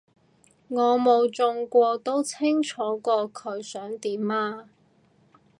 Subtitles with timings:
[0.67, 4.67] 我冇中過都清楚過佢想點啊